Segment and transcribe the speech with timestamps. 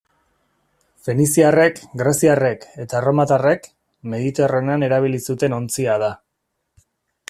[1.07, 3.71] Feniziarrek, greziarrek eta erromatarrek
[4.15, 6.13] Mediterraneoan erabili zuten ontzia da.